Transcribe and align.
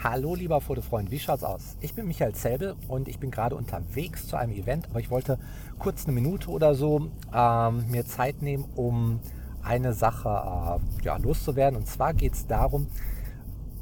Hallo 0.00 0.36
lieber 0.36 0.60
Fotofreund, 0.60 1.10
wie 1.10 1.18
schaut's 1.18 1.42
aus? 1.42 1.76
Ich 1.80 1.92
bin 1.92 2.06
Michael 2.06 2.32
Zelbe 2.32 2.76
und 2.86 3.08
ich 3.08 3.18
bin 3.18 3.32
gerade 3.32 3.56
unterwegs 3.56 4.28
zu 4.28 4.36
einem 4.36 4.52
Event, 4.52 4.86
aber 4.90 5.00
ich 5.00 5.10
wollte 5.10 5.40
kurz 5.80 6.04
eine 6.04 6.12
Minute 6.12 6.50
oder 6.50 6.76
so 6.76 7.10
ähm, 7.34 7.84
mir 7.90 8.06
Zeit 8.06 8.40
nehmen, 8.40 8.64
um 8.76 9.18
eine 9.60 9.94
Sache 9.94 10.28
äh, 10.28 11.04
ja, 11.04 11.16
loszuwerden. 11.16 11.76
Und 11.76 11.88
zwar 11.88 12.14
geht 12.14 12.34
es 12.34 12.46
darum, 12.46 12.86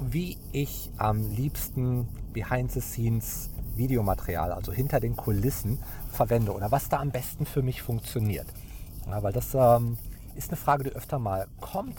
wie 0.00 0.38
ich 0.50 0.90
am 0.96 1.30
liebsten 1.30 2.08
Behind 2.32 2.72
the 2.72 2.80
Scenes 2.80 3.50
Videomaterial, 3.76 4.52
also 4.52 4.72
hinter 4.72 5.00
den 5.00 5.14
Kulissen, 5.14 5.78
verwende 6.10 6.54
oder 6.54 6.70
was 6.70 6.88
da 6.88 7.00
am 7.00 7.10
besten 7.10 7.44
für 7.44 7.60
mich 7.60 7.82
funktioniert. 7.82 8.46
Ja, 9.06 9.22
weil 9.22 9.34
das 9.34 9.54
ähm, 9.54 9.98
ist 10.36 10.48
eine 10.48 10.56
Frage, 10.56 10.84
die 10.84 10.90
öfter 10.90 11.18
mal 11.18 11.48
kommt. 11.60 11.98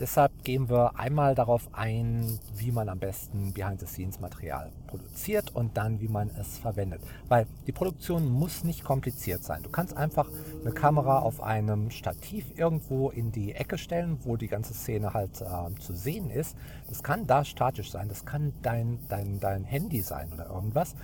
Deshalb 0.00 0.44
gehen 0.44 0.70
wir 0.70 0.98
einmal 0.98 1.34
darauf 1.34 1.68
ein, 1.72 2.38
wie 2.56 2.72
man 2.72 2.88
am 2.88 2.98
besten 2.98 3.52
Behind-the-Scenes-Material 3.52 4.72
produziert 4.86 5.54
und 5.54 5.76
dann, 5.76 6.00
wie 6.00 6.08
man 6.08 6.30
es 6.40 6.56
verwendet. 6.56 7.02
Weil 7.28 7.46
die 7.66 7.72
Produktion 7.72 8.26
muss 8.26 8.64
nicht 8.64 8.82
kompliziert 8.82 9.44
sein. 9.44 9.62
Du 9.62 9.68
kannst 9.68 9.94
einfach 9.94 10.30
eine 10.62 10.72
Kamera 10.72 11.18
auf 11.18 11.42
einem 11.42 11.90
Stativ 11.90 12.46
irgendwo 12.56 13.10
in 13.10 13.30
die 13.30 13.54
Ecke 13.54 13.76
stellen, 13.76 14.18
wo 14.24 14.38
die 14.38 14.48
ganze 14.48 14.72
Szene 14.72 15.12
halt 15.12 15.42
äh, 15.42 15.78
zu 15.80 15.94
sehen 15.94 16.30
ist. 16.30 16.56
Das 16.88 17.02
kann 17.02 17.26
da 17.26 17.44
statisch 17.44 17.90
sein, 17.90 18.08
das 18.08 18.24
kann 18.24 18.54
dein, 18.62 18.98
dein, 19.08 19.38
dein 19.38 19.64
Handy 19.64 20.00
sein 20.00 20.32
oder 20.32 20.46
irgendwas. 20.46 20.94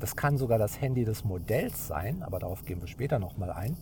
Das 0.00 0.16
kann 0.16 0.38
sogar 0.38 0.58
das 0.58 0.80
Handy 0.80 1.04
des 1.04 1.24
Modells 1.24 1.86
sein, 1.88 2.22
aber 2.22 2.38
darauf 2.38 2.64
gehen 2.64 2.80
wir 2.80 2.88
später 2.88 3.18
nochmal 3.18 3.50
ein. 3.50 3.76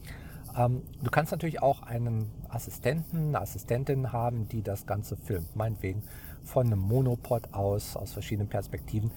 Ähm, 0.56 0.82
du 1.02 1.10
kannst 1.10 1.32
natürlich 1.32 1.62
auch 1.62 1.82
einen 1.82 2.30
Assistenten, 2.48 3.28
eine 3.28 3.40
Assistentin 3.40 4.12
haben, 4.12 4.48
die 4.48 4.62
das 4.62 4.86
Ganze 4.86 5.16
filmt. 5.16 5.54
Meinetwegen 5.56 6.02
von 6.42 6.66
einem 6.66 6.80
Monopod 6.80 7.52
aus, 7.52 7.96
aus 7.96 8.12
verschiedenen 8.12 8.48
Perspektiven. 8.48 9.10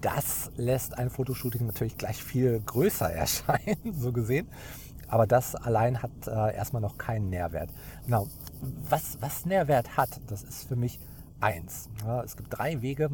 Das 0.00 0.50
lässt 0.56 0.98
ein 0.98 1.10
Fotoshooting 1.10 1.66
natürlich 1.66 1.96
gleich 1.96 2.22
viel 2.22 2.60
größer 2.60 3.10
erscheinen, 3.12 3.92
so 3.92 4.12
gesehen. 4.12 4.48
Aber 5.08 5.26
das 5.26 5.54
allein 5.54 6.02
hat 6.02 6.10
äh, 6.26 6.54
erstmal 6.54 6.82
noch 6.82 6.98
keinen 6.98 7.28
Nährwert. 7.28 7.70
Genau. 8.04 8.28
Was, 8.88 9.18
was 9.20 9.44
Nährwert 9.46 9.96
hat, 9.96 10.20
das 10.28 10.42
ist 10.42 10.66
für 10.66 10.76
mich 10.76 10.98
eins. 11.40 11.88
Ja, 12.04 12.22
es 12.22 12.36
gibt 12.36 12.56
drei 12.56 12.80
Wege, 12.80 13.10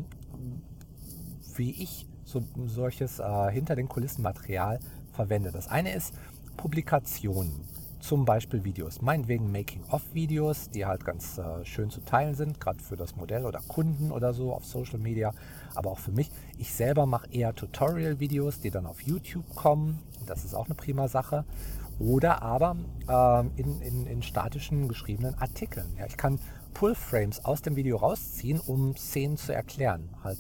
wie 1.57 1.83
ich 1.83 2.07
so, 2.25 2.45
solches 2.67 3.19
äh, 3.19 3.51
hinter 3.51 3.75
den 3.75 3.89
Kulissen 3.89 4.23
Material 4.23 4.79
verwende. 5.13 5.51
Das 5.51 5.69
eine 5.69 5.93
ist, 5.93 6.15
Publikationen, 6.61 7.65
zum 8.01 8.27
Beispiel 8.27 8.65
Videos, 8.65 9.01
meinetwegen 9.01 9.51
Making-of-Videos, 9.51 10.69
die 10.69 10.85
halt 10.85 11.07
ganz 11.07 11.39
äh, 11.39 11.65
schön 11.65 11.89
zu 11.89 12.03
teilen 12.03 12.35
sind, 12.35 12.61
gerade 12.61 12.81
für 12.85 12.99
das 12.99 13.17
Modell 13.17 13.47
oder 13.47 13.61
Kunden 13.67 14.13
oder 14.13 14.35
so 14.35 14.53
auf 14.53 14.67
Social 14.67 14.99
Media, 14.99 15.33
aber 15.75 15.91
auch 15.91 15.99
für 15.99 16.13
mich. 16.13 16.31
Ich 16.59 16.75
selber 16.75 17.07
mache 17.07 17.33
eher 17.33 17.55
Tutorial-Videos, 17.55 18.61
die 18.61 18.71
dann 18.71 18.85
auf 18.85 19.01
YouTube 19.01 19.55
kommen. 19.55 20.01
Das 20.27 20.45
ist 20.45 20.53
auch 20.53 20.67
eine 20.67 20.75
prima 20.75 21.09
Sache. 21.09 21.47
Oder 21.99 22.43
aber 22.43 22.77
äh, 23.09 23.41
in, 23.59 23.81
in, 23.81 24.07
in, 24.07 24.23
statischen 24.23 24.87
geschriebenen 24.87 25.37
Artikeln. 25.37 25.87
Ja, 25.99 26.05
ich 26.05 26.19
kann 26.19 26.39
Pull-Frames 26.75 27.47
aus 27.47 27.63
dem 27.63 27.75
Video 27.75 27.97
rausziehen, 27.97 28.61
um 28.61 28.97
Szenen 28.97 29.39
zu 29.39 29.55
erklären. 29.55 30.11
Halt 30.23 30.39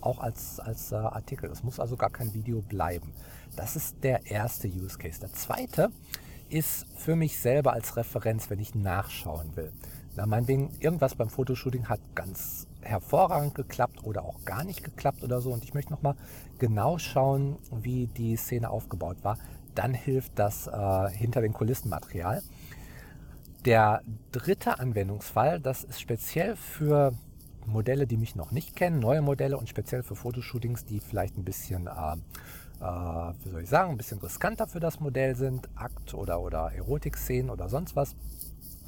auch 0.00 0.18
als, 0.18 0.60
als 0.60 0.92
äh, 0.92 0.96
Artikel. 0.96 1.48
Das 1.48 1.62
muss 1.62 1.80
also 1.80 1.96
gar 1.96 2.10
kein 2.10 2.34
Video 2.34 2.60
bleiben. 2.62 3.12
Das 3.56 3.76
ist 3.76 4.02
der 4.02 4.26
erste 4.26 4.68
Use 4.68 4.98
Case. 4.98 5.20
Der 5.20 5.32
zweite 5.32 5.90
ist 6.48 6.86
für 6.96 7.16
mich 7.16 7.38
selber 7.38 7.72
als 7.72 7.96
Referenz, 7.96 8.50
wenn 8.50 8.58
ich 8.58 8.74
nachschauen 8.74 9.56
will. 9.56 9.72
Na, 10.16 10.26
meinetwegen, 10.26 10.70
irgendwas 10.80 11.14
beim 11.14 11.30
Fotoshooting 11.30 11.88
hat 11.88 12.00
ganz 12.14 12.66
hervorragend 12.82 13.54
geklappt 13.54 14.04
oder 14.04 14.24
auch 14.24 14.44
gar 14.44 14.64
nicht 14.64 14.82
geklappt 14.82 15.22
oder 15.22 15.40
so 15.40 15.52
und 15.52 15.64
ich 15.64 15.74
möchte 15.74 15.92
nochmal 15.92 16.16
genau 16.58 16.98
schauen, 16.98 17.58
wie 17.70 18.06
die 18.06 18.36
Szene 18.36 18.70
aufgebaut 18.70 19.18
war. 19.22 19.38
Dann 19.74 19.94
hilft 19.94 20.38
das 20.38 20.66
äh, 20.66 21.10
hinter 21.10 21.40
den 21.40 21.52
Kulissen 21.52 21.88
Material. 21.90 22.42
Der 23.64 24.02
dritte 24.32 24.78
Anwendungsfall, 24.78 25.60
das 25.60 25.84
ist 25.84 26.00
speziell 26.00 26.56
für 26.56 27.12
Modelle, 27.66 28.06
die 28.06 28.16
mich 28.16 28.36
noch 28.36 28.50
nicht 28.50 28.76
kennen, 28.76 28.98
neue 28.98 29.22
Modelle 29.22 29.56
und 29.58 29.68
speziell 29.68 30.02
für 30.02 30.16
Fotoshootings, 30.16 30.84
die 30.84 31.00
vielleicht 31.00 31.36
ein 31.36 31.44
bisschen 31.44 31.86
äh, 31.86 32.16
äh, 32.80 33.34
wie 33.44 33.50
soll 33.50 33.62
ich 33.62 33.68
sagen, 33.68 33.90
ein 33.90 33.96
bisschen 33.96 34.18
riskanter 34.18 34.66
für 34.66 34.80
das 34.80 35.00
Modell 35.00 35.36
sind, 35.36 35.68
Akt- 35.76 36.14
oder, 36.14 36.40
oder 36.40 36.72
Erotik-Szenen 36.72 37.50
oder 37.50 37.68
sonst 37.68 37.94
was, 37.94 38.16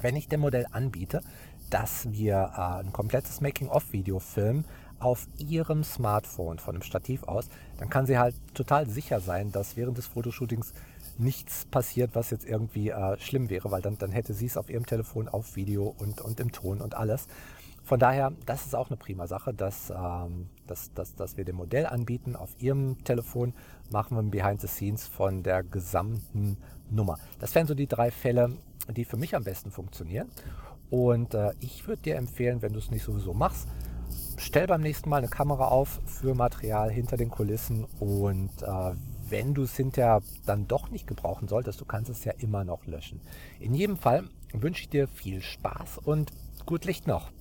wenn 0.01 0.15
ich 0.15 0.27
dem 0.27 0.41
Modell 0.41 0.65
anbiete, 0.71 1.21
dass 1.69 2.11
wir 2.11 2.51
äh, 2.55 2.83
ein 2.83 2.91
komplettes 2.91 3.41
Making-of-Video 3.41 4.19
filmen 4.19 4.65
auf 4.99 5.27
ihrem 5.37 5.83
Smartphone 5.83 6.59
von 6.59 6.75
einem 6.75 6.81
Stativ 6.81 7.23
aus, 7.23 7.49
dann 7.77 7.89
kann 7.89 8.05
sie 8.05 8.17
halt 8.17 8.35
total 8.53 8.89
sicher 8.89 9.19
sein, 9.19 9.51
dass 9.51 9.75
während 9.75 9.97
des 9.97 10.07
Fotoshootings 10.07 10.73
nichts 11.17 11.65
passiert, 11.65 12.11
was 12.13 12.31
jetzt 12.31 12.45
irgendwie 12.45 12.89
äh, 12.89 13.17
schlimm 13.19 13.49
wäre, 13.49 13.69
weil 13.69 13.81
dann, 13.81 13.97
dann 13.97 14.11
hätte 14.11 14.33
sie 14.33 14.45
es 14.45 14.57
auf 14.57 14.69
ihrem 14.69 14.85
Telefon 14.85 15.27
auf 15.27 15.55
Video 15.55 15.93
und, 15.99 16.21
und 16.21 16.39
im 16.39 16.51
Ton 16.51 16.81
und 16.81 16.95
alles. 16.95 17.27
Von 17.83 17.99
daher, 17.99 18.31
das 18.45 18.65
ist 18.65 18.75
auch 18.75 18.89
eine 18.89 18.97
prima 18.97 19.27
Sache, 19.27 19.53
dass, 19.53 19.89
ähm, 19.89 20.49
dass, 20.67 20.93
dass, 20.93 21.15
dass 21.15 21.35
wir 21.35 21.43
dem 21.43 21.57
Modell 21.57 21.85
anbieten. 21.85 22.35
Auf 22.35 22.49
Ihrem 22.59 23.03
Telefon 23.03 23.53
machen 23.91 24.15
wir 24.15 24.23
ein 24.23 24.31
Behind 24.31 24.61
the 24.61 24.67
Scenes 24.67 25.05
von 25.05 25.43
der 25.43 25.63
gesamten 25.63 26.57
Nummer. 26.89 27.17
Das 27.39 27.53
wären 27.55 27.67
so 27.67 27.75
die 27.75 27.87
drei 27.87 28.09
Fälle, 28.09 28.51
die 28.95 29.03
für 29.03 29.17
mich 29.17 29.35
am 29.35 29.43
besten 29.43 29.71
funktionieren. 29.71 30.29
Und 30.89 31.33
äh, 31.33 31.51
ich 31.59 31.87
würde 31.87 32.03
dir 32.03 32.15
empfehlen, 32.15 32.61
wenn 32.61 32.73
du 32.73 32.79
es 32.79 32.89
nicht 32.89 33.03
sowieso 33.03 33.33
machst, 33.33 33.67
stell 34.37 34.67
beim 34.67 34.81
nächsten 34.81 35.09
Mal 35.09 35.17
eine 35.17 35.27
Kamera 35.27 35.67
auf 35.67 35.99
für 36.05 36.35
Material 36.35 36.91
hinter 36.91 37.17
den 37.17 37.29
Kulissen 37.29 37.85
und 37.99 38.61
äh, 38.61 38.95
wenn 39.29 39.53
du 39.53 39.63
es 39.63 39.75
hinterher 39.75 40.21
dann 40.45 40.67
doch 40.67 40.89
nicht 40.89 41.07
gebrauchen 41.07 41.47
solltest, 41.47 41.81
du 41.81 41.85
kannst 41.85 42.09
es 42.11 42.23
ja 42.25 42.33
immer 42.37 42.63
noch 42.63 42.85
löschen. 42.85 43.21
In 43.59 43.73
jedem 43.73 43.97
Fall 43.97 44.25
wünsche 44.53 44.83
ich 44.83 44.89
dir 44.89 45.07
viel 45.07 45.41
Spaß 45.41 45.97
und 45.97 46.31
gut 46.65 46.85
Licht 46.85 47.07
noch. 47.07 47.31